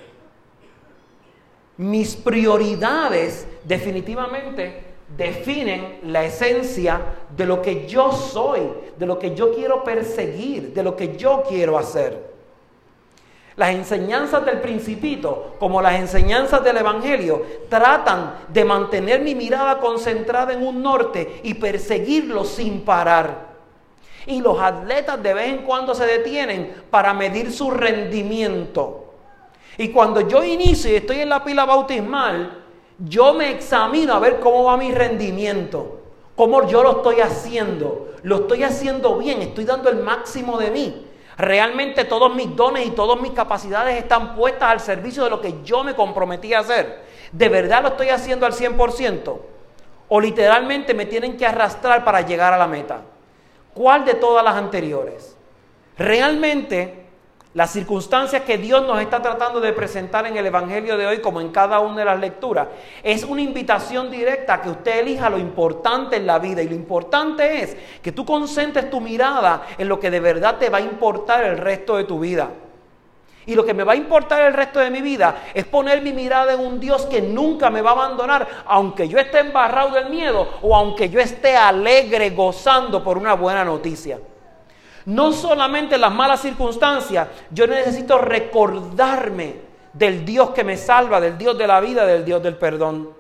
Mis 1.81 2.15
prioridades 2.15 3.47
definitivamente 3.65 4.85
definen 5.17 6.01
la 6.03 6.25
esencia 6.25 7.01
de 7.35 7.47
lo 7.47 7.63
que 7.63 7.89
yo 7.89 8.13
soy, 8.13 8.61
de 8.99 9.07
lo 9.07 9.19
que 9.19 9.35
yo 9.35 9.55
quiero 9.55 9.83
perseguir, 9.83 10.75
de 10.75 10.83
lo 10.83 10.95
que 10.95 11.17
yo 11.17 11.43
quiero 11.49 11.79
hacer. 11.79 12.23
Las 13.57 13.71
enseñanzas 13.71 14.45
del 14.45 14.61
principito, 14.61 15.57
como 15.59 15.81
las 15.81 15.95
enseñanzas 15.95 16.63
del 16.63 16.77
Evangelio, 16.77 17.47
tratan 17.71 18.35
de 18.49 18.63
mantener 18.67 19.23
mi 19.23 19.35
mirada 19.35 19.79
concentrada 19.79 20.53
en 20.53 20.67
un 20.67 20.83
norte 20.83 21.41
y 21.45 21.55
perseguirlo 21.55 22.45
sin 22.45 22.83
parar. 22.83 23.55
Y 24.27 24.43
los 24.43 24.61
atletas 24.61 25.23
de 25.23 25.33
vez 25.33 25.49
en 25.49 25.65
cuando 25.65 25.95
se 25.95 26.05
detienen 26.05 26.75
para 26.91 27.15
medir 27.15 27.51
su 27.51 27.71
rendimiento. 27.71 29.10
Y 29.79 29.91
cuando 29.91 30.23
yo 30.23 30.45
inicio 30.45 30.91
y 30.91 30.97
estoy 30.97 31.21
en 31.21 31.29
la 31.29 31.43
pila 31.43 31.65
bautismal, 31.65 32.65
yo 32.99 33.33
me 33.33 33.51
examino 33.51 34.15
a 34.15 34.19
ver 34.19 34.41
cómo 34.41 34.65
va 34.65 34.77
mi 34.77 34.93
rendimiento, 34.93 36.01
cómo 36.37 36.67
yo 36.69 36.83
lo 36.83 36.99
estoy 36.99 37.21
haciendo. 37.21 38.09
Lo 38.23 38.37
estoy 38.37 38.63
haciendo 38.63 39.17
bien, 39.17 39.41
estoy 39.41 39.65
dando 39.65 39.89
el 39.89 39.97
máximo 39.97 40.59
de 40.59 40.71
mí. 40.71 41.07
Realmente 41.39 42.05
todos 42.05 42.35
mis 42.35 42.55
dones 42.55 42.87
y 42.87 42.91
todas 42.91 43.19
mis 43.19 43.33
capacidades 43.33 43.97
están 43.97 44.35
puestas 44.35 44.71
al 44.71 44.81
servicio 44.81 45.25
de 45.25 45.31
lo 45.31 45.41
que 45.41 45.63
yo 45.65 45.83
me 45.83 45.95
comprometí 45.95 46.53
a 46.53 46.59
hacer. 46.59 47.03
¿De 47.33 47.49
verdad 47.49 47.83
lo 47.83 47.89
estoy 47.89 48.11
haciendo 48.11 48.45
al 48.45 48.53
100%? 48.53 49.39
¿O 50.09 50.21
literalmente 50.21 50.93
me 50.93 51.07
tienen 51.07 51.39
que 51.39 51.47
arrastrar 51.47 52.05
para 52.05 52.21
llegar 52.21 52.53
a 52.53 52.59
la 52.59 52.67
meta? 52.67 53.03
¿Cuál 53.73 54.05
de 54.05 54.15
todas 54.15 54.45
las 54.45 54.57
anteriores? 54.57 55.37
Realmente 55.97 57.07
las 57.53 57.73
circunstancias 57.73 58.43
que 58.43 58.59
Dios 58.59 58.87
nos 58.87 59.01
está 59.01 59.21
tratando 59.21 59.61
de 59.61 59.73
presentar 59.73 60.25
en 60.25 60.37
el 60.37 60.47
Evangelio 60.47 60.97
de 60.97 61.07
hoy, 61.07 61.21
como 61.21 61.41
en 61.41 61.51
cada 61.51 61.81
una 61.81 61.97
de 61.97 62.05
las 62.05 62.21
lecturas, 62.21 62.69
es 63.03 63.25
una 63.25 63.43
invitación 63.43 64.09
directa 64.09 64.55
a 64.55 64.63
que 64.63 64.71
usted 64.71 65.01
elija 65.01 65.29
lo 65.29 65.37
importante 65.37 66.17
en 66.17 66.29
la 66.29 66.39
vida. 66.39 66.63
Y 66.63 66.69
lo 66.69 66.77
importante 66.77 67.63
es 67.63 67.77
que 68.01 68.13
tú 68.13 68.25
concentres 68.25 68.89
tu 68.89 69.01
mirada 69.01 69.63
en 69.77 69.89
lo 69.89 69.99
que 69.99 70.13
de 70.13 70.21
verdad 70.21 70.59
te 70.59 70.71
va 70.71 70.79
a 70.79 70.83
importar 70.83 71.43
el 71.43 71.59
resto 71.59 71.97
de 71.97 72.05
tu 72.05 72.21
vida. 72.21 72.51
Y 73.47 73.57
lo 73.57 73.65
que 73.65 73.75
me 73.75 73.83
va 73.83 73.95
a 73.95 73.97
importar 73.97 74.43
el 74.43 74.53
resto 74.53 74.79
de 74.79 74.91
mi 74.91 75.01
vida 75.01 75.43
es 75.53 75.65
poner 75.65 76.03
mi 76.03 76.13
mirada 76.13 76.53
en 76.53 76.61
un 76.61 76.79
Dios 76.79 77.07
que 77.07 77.21
nunca 77.21 77.69
me 77.69 77.83
va 77.83 77.91
a 77.91 77.95
abandonar, 77.95 78.47
aunque 78.65 79.09
yo 79.09 79.19
esté 79.19 79.41
embarrado 79.41 79.91
del 79.91 80.09
miedo 80.09 80.47
o 80.63 80.77
aunque 80.77 81.09
yo 81.09 81.19
esté 81.19 81.57
alegre 81.57 82.31
gozando 82.31 83.03
por 83.03 83.19
una 83.19 83.35
buena 83.35 83.65
noticia. 83.65 84.21
No 85.07 85.33
solamente 85.33 85.95
en 85.95 86.03
las 86.03 86.13
malas 86.13 86.43
circunstancias, 86.43 87.29
yo 87.51 87.67
necesito 87.67 88.19
recordarme 88.19 89.57
del 89.93 90.25
Dios 90.25 90.51
que 90.51 90.65
me 90.65 90.77
salva, 90.77 91.21
del 91.21 91.37
Dios 91.39 91.57
de 91.57 91.67
la 91.67 91.81
vida, 91.81 92.07
del 92.07 92.25
Dios 92.25 92.43
del 92.43 92.57
perdón. 92.57 93.11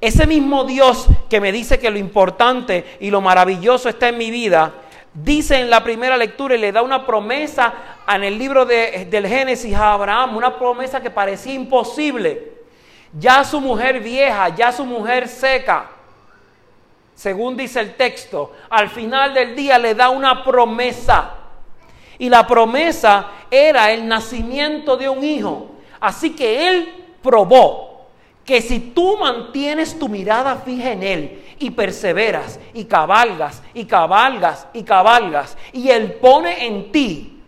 Ese 0.00 0.26
mismo 0.26 0.64
Dios 0.64 1.06
que 1.30 1.40
me 1.40 1.50
dice 1.50 1.78
que 1.78 1.90
lo 1.90 1.98
importante 1.98 2.98
y 3.00 3.10
lo 3.10 3.20
maravilloso 3.20 3.88
está 3.88 4.08
en 4.08 4.18
mi 4.18 4.30
vida, 4.30 4.72
dice 5.14 5.58
en 5.58 5.70
la 5.70 5.82
primera 5.82 6.16
lectura 6.16 6.54
y 6.54 6.58
le 6.58 6.72
da 6.72 6.82
una 6.82 7.06
promesa 7.06 7.72
en 8.06 8.22
el 8.24 8.38
libro 8.38 8.66
del 8.66 9.26
Génesis 9.26 9.74
a 9.74 9.92
Abraham, 9.94 10.36
una 10.36 10.58
promesa 10.58 11.00
que 11.00 11.10
parecía 11.10 11.54
imposible. 11.54 12.52
Ya 13.18 13.44
su 13.44 13.60
mujer 13.60 14.00
vieja, 14.00 14.48
ya 14.50 14.72
su 14.72 14.84
mujer 14.84 15.28
seca, 15.28 15.90
según 17.14 17.56
dice 17.56 17.80
el 17.80 17.94
texto, 17.94 18.52
al 18.68 18.88
final 18.88 19.34
del 19.34 19.54
día 19.54 19.78
le 19.78 19.94
da 19.94 20.10
una 20.10 20.42
promesa. 20.44 21.34
Y 22.18 22.28
la 22.28 22.46
promesa 22.46 23.30
era 23.50 23.92
el 23.92 24.06
nacimiento 24.06 24.96
de 24.96 25.08
un 25.08 25.22
hijo. 25.24 25.70
Así 26.00 26.34
que 26.34 26.68
él 26.68 27.04
probó 27.22 28.08
que 28.44 28.60
si 28.60 28.78
tú 28.78 29.16
mantienes 29.16 29.98
tu 29.98 30.08
mirada 30.08 30.56
fija 30.56 30.92
en 30.92 31.02
él 31.02 31.44
y 31.58 31.70
perseveras 31.70 32.60
y 32.74 32.84
cabalgas 32.84 33.62
y 33.72 33.86
cabalgas 33.86 34.66
y 34.74 34.82
cabalgas 34.82 35.56
y 35.72 35.88
él 35.88 36.14
pone 36.14 36.66
en 36.66 36.92
ti 36.92 37.42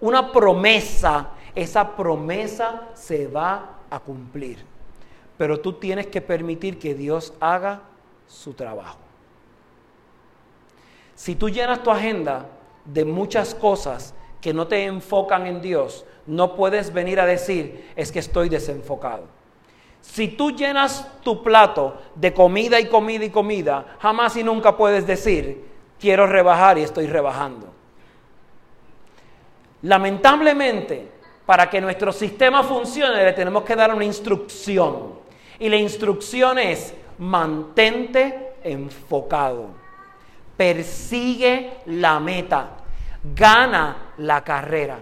una 0.00 0.30
promesa, 0.30 1.30
esa 1.54 1.96
promesa 1.96 2.88
se 2.94 3.28
va 3.28 3.78
a 3.88 3.98
cumplir. 4.00 4.58
Pero 5.38 5.60
tú 5.60 5.74
tienes 5.74 6.08
que 6.08 6.20
permitir 6.20 6.78
que 6.78 6.94
Dios 6.94 7.32
haga 7.40 7.82
su 8.26 8.52
trabajo. 8.52 8.98
Si 11.14 11.34
tú 11.36 11.48
llenas 11.48 11.82
tu 11.82 11.90
agenda 11.90 12.46
de 12.84 13.04
muchas 13.04 13.54
cosas 13.54 14.14
que 14.40 14.52
no 14.52 14.66
te 14.66 14.84
enfocan 14.84 15.46
en 15.46 15.60
Dios, 15.60 16.04
no 16.26 16.56
puedes 16.56 16.92
venir 16.92 17.20
a 17.20 17.26
decir, 17.26 17.92
es 17.96 18.10
que 18.10 18.18
estoy 18.18 18.48
desenfocado. 18.48 19.24
Si 20.00 20.28
tú 20.28 20.50
llenas 20.50 21.06
tu 21.22 21.42
plato 21.42 21.96
de 22.16 22.32
comida 22.32 22.80
y 22.80 22.86
comida 22.86 23.24
y 23.24 23.30
comida, 23.30 23.96
jamás 24.00 24.36
y 24.36 24.42
nunca 24.42 24.76
puedes 24.76 25.06
decir, 25.06 25.64
quiero 26.00 26.26
rebajar 26.26 26.76
y 26.78 26.82
estoy 26.82 27.06
rebajando. 27.06 27.68
Lamentablemente, 29.82 31.08
para 31.46 31.70
que 31.70 31.80
nuestro 31.80 32.12
sistema 32.12 32.64
funcione, 32.64 33.24
le 33.24 33.32
tenemos 33.32 33.62
que 33.62 33.76
dar 33.76 33.94
una 33.94 34.04
instrucción. 34.04 35.20
Y 35.58 35.68
la 35.68 35.76
instrucción 35.76 36.58
es, 36.58 36.94
mantente 37.18 38.54
enfocado 38.64 39.81
persigue 40.56 41.72
la 41.86 42.20
meta, 42.20 42.70
gana 43.34 44.12
la 44.18 44.42
carrera. 44.42 44.98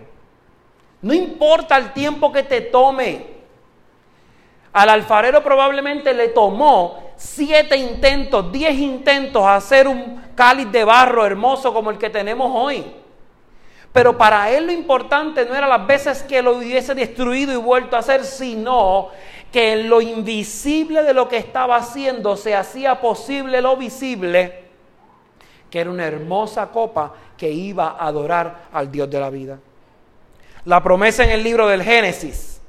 No 1.03 1.15
importa 1.15 1.77
el 1.77 1.93
tiempo 1.93 2.31
que 2.33 2.43
te 2.43 2.61
tome. 2.61 3.41
Al 4.73 4.89
alfarero 4.89 5.43
probablemente 5.43 6.15
le 6.15 6.29
tomó 6.29 7.13
siete 7.17 7.77
intentos, 7.77 8.53
diez 8.53 8.75
intentos 8.79 9.45
hacer 9.47 9.89
un 9.89 10.23
cáliz 10.35 10.71
de 10.71 10.85
barro 10.85 11.27
hermoso 11.27 11.75
como 11.75 11.91
el 11.91 11.99
que 11.99 12.11
tenemos 12.11 12.51
hoy. 12.55 12.85
Pero 13.93 14.17
para 14.17 14.51
él 14.51 14.67
lo 14.67 14.73
importante 14.73 15.45
no 15.45 15.55
era 15.55 15.67
las 15.67 15.85
veces 15.87 16.23
que 16.23 16.43
lo 16.43 16.57
hubiese 16.59 16.95
destruido 16.95 17.53
y 17.53 17.57
vuelto 17.57 17.97
a 17.97 18.01
hacer, 18.01 18.25
sino 18.25 19.09
que 19.51 19.73
en 19.73 19.89
lo 19.89 20.01
invisible 20.01 21.03
de 21.03 21.13
lo 21.13 21.29
que 21.29 21.39
estaba 21.39 21.77
haciendo 21.77 22.37
se 22.37 22.55
hacía 22.55 23.01
posible 23.01 23.61
lo 23.61 23.77
visible, 23.77 24.70
que 25.71 25.81
era 25.81 25.91
una 25.91 26.07
hermosa 26.07 26.67
copa 26.69 27.15
que 27.37 27.51
iba 27.51 27.91
a 27.93 28.07
adorar 28.07 28.69
al 28.73 28.91
Dios 28.91 29.09
de 29.09 29.21
la 29.21 29.31
vida. 29.31 29.59
La 30.65 30.83
promesa 30.83 31.25
en 31.25 31.31
el 31.31 31.43
libro 31.43 31.69
del 31.69 31.83
Génesis. 31.83 32.61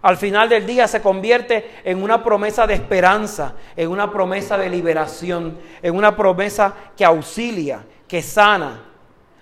Al 0.00 0.16
final 0.16 0.48
del 0.48 0.64
día 0.64 0.86
se 0.86 1.02
convierte 1.02 1.80
en 1.82 2.02
una 2.02 2.22
promesa 2.22 2.66
de 2.66 2.74
esperanza, 2.74 3.54
en 3.76 3.90
una 3.90 4.12
promesa 4.12 4.56
de 4.56 4.68
liberación, 4.68 5.58
en 5.82 5.96
una 5.96 6.14
promesa 6.14 6.72
que 6.96 7.04
auxilia, 7.04 7.84
que 8.06 8.22
sana, 8.22 8.84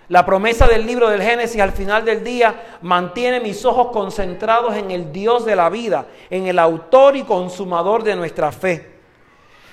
la 0.09 0.25
promesa 0.25 0.67
del 0.67 0.85
libro 0.85 1.09
del 1.09 1.21
Génesis 1.21 1.59
al 1.59 1.73
final 1.73 2.05
del 2.05 2.23
día 2.23 2.77
mantiene 2.81 3.41
mis 3.41 3.65
ojos 3.65 3.87
concentrados 3.91 4.75
en 4.77 4.89
el 4.91 5.11
Dios 5.11 5.45
de 5.45 5.55
la 5.55 5.69
vida, 5.69 6.05
en 6.29 6.47
el 6.47 6.59
autor 6.59 7.17
y 7.17 7.23
consumador 7.23 8.03
de 8.03 8.15
nuestra 8.15 8.53
fe. 8.53 8.96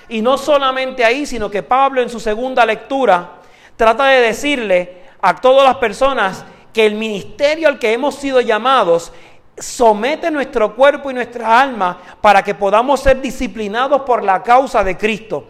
Y 0.09 0.21
no 0.21 0.37
solamente 0.37 1.03
ahí, 1.03 1.25
sino 1.25 1.49
que 1.49 1.63
Pablo 1.63 2.01
en 2.01 2.09
su 2.09 2.19
segunda 2.19 2.65
lectura 2.65 3.39
trata 3.75 4.05
de 4.05 4.21
decirle 4.21 5.03
a 5.21 5.35
todas 5.35 5.65
las 5.65 5.77
personas 5.77 6.45
que 6.73 6.85
el 6.85 6.95
ministerio 6.95 7.67
al 7.67 7.79
que 7.79 7.93
hemos 7.93 8.15
sido 8.15 8.41
llamados 8.41 9.11
somete 9.57 10.29
nuestro 10.31 10.75
cuerpo 10.75 11.09
y 11.09 11.13
nuestra 11.13 11.61
alma 11.61 11.97
para 12.21 12.43
que 12.43 12.53
podamos 12.53 12.99
ser 12.99 13.21
disciplinados 13.21 14.01
por 14.01 14.23
la 14.23 14.43
causa 14.43 14.83
de 14.83 14.97
Cristo. 14.97 15.47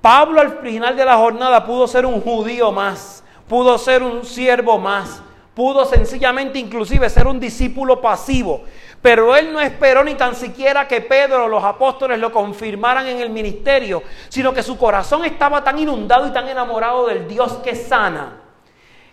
Pablo 0.00 0.40
al 0.40 0.58
final 0.60 0.96
de 0.96 1.04
la 1.04 1.16
jornada 1.16 1.66
pudo 1.66 1.88
ser 1.88 2.06
un 2.06 2.20
judío 2.20 2.70
más 2.70 3.24
pudo 3.48 3.78
ser 3.78 4.02
un 4.02 4.24
siervo 4.24 4.78
más, 4.78 5.22
pudo 5.54 5.84
sencillamente 5.86 6.58
inclusive 6.58 7.08
ser 7.10 7.26
un 7.26 7.40
discípulo 7.40 8.00
pasivo. 8.00 8.62
Pero 9.00 9.36
él 9.36 9.52
no 9.52 9.60
esperó 9.60 10.02
ni 10.02 10.14
tan 10.14 10.34
siquiera 10.34 10.88
que 10.88 11.00
Pedro 11.00 11.44
o 11.44 11.48
los 11.48 11.62
apóstoles 11.62 12.18
lo 12.18 12.32
confirmaran 12.32 13.06
en 13.06 13.20
el 13.20 13.30
ministerio, 13.30 14.02
sino 14.28 14.52
que 14.52 14.62
su 14.62 14.76
corazón 14.76 15.24
estaba 15.24 15.62
tan 15.62 15.78
inundado 15.78 16.26
y 16.26 16.32
tan 16.32 16.48
enamorado 16.48 17.06
del 17.06 17.28
Dios 17.28 17.54
que 17.64 17.76
sana, 17.76 18.40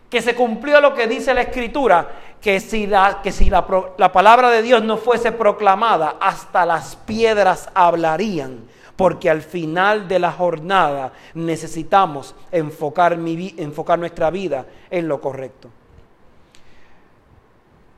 que 0.10 0.22
se 0.22 0.34
cumplió 0.34 0.82
lo 0.82 0.96
que 0.96 1.08
dice 1.08 1.34
la 1.34 1.42
Escritura, 1.42 2.10
que 2.42 2.60
si, 2.60 2.88
la, 2.88 3.20
que 3.22 3.32
si 3.32 3.50
la, 3.50 3.66
la 3.98 4.12
palabra 4.12 4.50
de 4.50 4.64
Dios 4.64 4.84
no 4.84 4.98
fuese 4.98 5.32
proclamada, 5.32 6.16
hasta 6.20 6.66
las 6.66 6.96
piedras 6.96 7.70
hablarían 7.76 8.76
porque 8.96 9.30
al 9.30 9.42
final 9.42 10.08
de 10.08 10.20
la 10.20 10.32
jornada 10.32 11.12
necesitamos 11.34 12.34
enfocar, 12.52 13.18
mi, 13.18 13.54
enfocar 13.58 14.00
nuestra 14.00 14.30
vida 14.32 14.66
en 14.90 15.08
lo 15.08 15.20
correcto. 15.20 15.70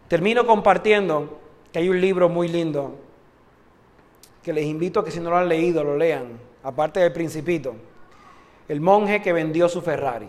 Termino 0.07 0.45
compartiendo 0.45 1.39
hay 1.77 1.89
un 1.89 2.01
libro 2.01 2.27
muy 2.27 2.47
lindo 2.47 2.95
que 4.41 4.51
les 4.51 4.65
invito 4.65 4.99
a 4.99 5.05
que 5.05 5.11
si 5.11 5.19
no 5.19 5.29
lo 5.29 5.37
han 5.37 5.47
leído 5.47 5.83
lo 5.83 5.95
lean, 5.95 6.39
aparte 6.63 6.99
del 6.99 7.13
principito. 7.13 7.75
El 8.67 8.81
monje 8.81 9.21
que 9.21 9.31
vendió 9.31 9.69
su 9.69 9.83
Ferrari. 9.83 10.27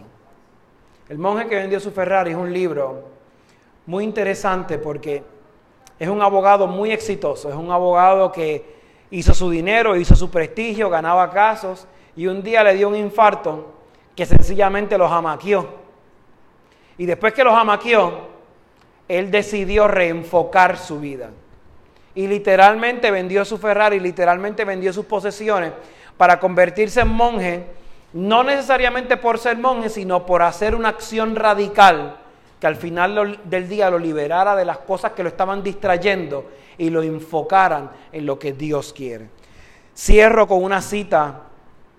El 1.08 1.16
monje 1.16 1.48
que 1.48 1.56
vendió 1.56 1.80
su 1.80 1.90
Ferrari 1.90 2.32
es 2.32 2.36
un 2.36 2.52
libro 2.52 3.02
muy 3.86 4.04
interesante 4.04 4.76
porque 4.76 5.22
es 5.98 6.08
un 6.10 6.20
abogado 6.20 6.66
muy 6.66 6.90
exitoso, 6.90 7.48
es 7.48 7.56
un 7.56 7.70
abogado 7.70 8.30
que 8.30 8.62
hizo 9.10 9.32
su 9.32 9.48
dinero, 9.48 9.96
hizo 9.96 10.14
su 10.14 10.28
prestigio, 10.28 10.90
ganaba 10.90 11.30
casos 11.30 11.86
y 12.14 12.26
un 12.26 12.42
día 12.42 12.62
le 12.62 12.74
dio 12.74 12.90
un 12.90 12.96
infarto 12.96 13.72
que 14.14 14.26
sencillamente 14.26 14.98
los 14.98 15.10
amaqueó. 15.10 15.66
Y 16.98 17.06
después 17.06 17.32
que 17.32 17.42
los 17.42 17.54
amaqueó, 17.54 18.36
él 19.08 19.30
decidió 19.30 19.88
reenfocar 19.88 20.76
su 20.76 21.00
vida. 21.00 21.30
Y 22.14 22.26
literalmente 22.26 23.10
vendió 23.10 23.44
su 23.44 23.58
Ferrari, 23.58 23.98
literalmente 24.00 24.64
vendió 24.64 24.92
sus 24.92 25.06
posesiones 25.06 25.72
para 26.16 26.38
convertirse 26.38 27.00
en 27.00 27.08
monje, 27.08 27.64
no 28.12 28.42
necesariamente 28.42 29.16
por 29.16 29.38
ser 29.38 29.56
monje, 29.56 29.88
sino 29.88 30.26
por 30.26 30.42
hacer 30.42 30.74
una 30.74 30.90
acción 30.90 31.36
radical 31.36 32.16
que 32.60 32.66
al 32.66 32.76
final 32.76 33.40
del 33.44 33.68
día 33.68 33.90
lo 33.90 33.98
liberara 33.98 34.56
de 34.56 34.64
las 34.64 34.78
cosas 34.78 35.12
que 35.12 35.22
lo 35.22 35.28
estaban 35.28 35.62
distrayendo 35.62 36.50
y 36.76 36.90
lo 36.90 37.02
enfocaran 37.02 37.90
en 38.12 38.26
lo 38.26 38.38
que 38.38 38.52
Dios 38.52 38.92
quiere. 38.92 39.28
Cierro 39.96 40.46
con 40.48 40.62
una 40.62 40.82
cita 40.82 41.42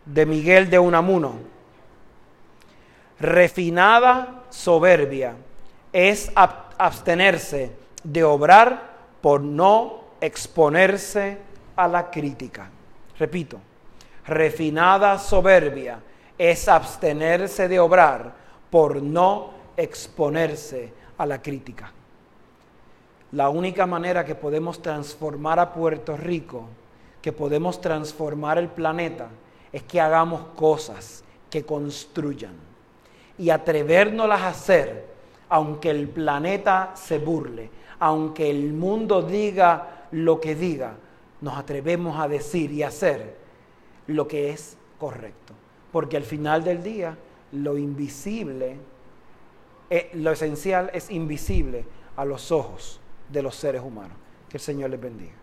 de 0.05 0.25
Miguel 0.25 0.69
de 0.69 0.79
Unamuno. 0.79 1.35
Refinada 3.19 4.43
soberbia 4.49 5.35
es 5.93 6.31
abstenerse 6.79 7.71
de 8.03 8.23
obrar 8.23 8.97
por 9.21 9.41
no 9.41 10.05
exponerse 10.19 11.37
a 11.75 11.87
la 11.87 12.09
crítica. 12.09 12.69
Repito, 13.19 13.59
refinada 14.25 15.19
soberbia 15.19 15.99
es 16.37 16.67
abstenerse 16.67 17.67
de 17.67 17.79
obrar 17.79 18.33
por 18.69 19.01
no 19.01 19.51
exponerse 19.75 20.91
a 21.17 21.25
la 21.25 21.41
crítica. 21.41 21.91
La 23.33 23.49
única 23.49 23.85
manera 23.85 24.25
que 24.25 24.35
podemos 24.35 24.81
transformar 24.81 25.59
a 25.59 25.73
Puerto 25.73 26.17
Rico, 26.17 26.65
que 27.21 27.31
podemos 27.31 27.79
transformar 27.79 28.57
el 28.57 28.69
planeta, 28.69 29.27
es 29.71 29.83
que 29.83 30.01
hagamos 30.01 30.41
cosas 30.55 31.23
que 31.49 31.65
construyan 31.65 32.53
y 33.37 33.49
atrevernos 33.49 34.29
a 34.31 34.47
hacer, 34.47 35.05
aunque 35.49 35.89
el 35.89 36.07
planeta 36.07 36.91
se 36.95 37.19
burle, 37.19 37.69
aunque 37.99 38.49
el 38.49 38.73
mundo 38.73 39.21
diga 39.21 40.05
lo 40.11 40.39
que 40.39 40.55
diga, 40.55 40.95
nos 41.41 41.57
atrevemos 41.57 42.19
a 42.19 42.27
decir 42.27 42.71
y 42.71 42.83
hacer 42.83 43.35
lo 44.07 44.27
que 44.27 44.51
es 44.51 44.77
correcto. 44.97 45.53
Porque 45.91 46.17
al 46.17 46.23
final 46.23 46.63
del 46.63 46.83
día, 46.83 47.17
lo 47.51 47.77
invisible, 47.77 48.77
eh, 49.89 50.11
lo 50.13 50.31
esencial 50.31 50.91
es 50.93 51.09
invisible 51.09 51.85
a 52.15 52.25
los 52.25 52.51
ojos 52.51 52.99
de 53.29 53.41
los 53.41 53.55
seres 53.55 53.81
humanos. 53.81 54.17
Que 54.49 54.57
el 54.57 54.61
Señor 54.61 54.89
les 54.91 55.01
bendiga. 55.01 55.38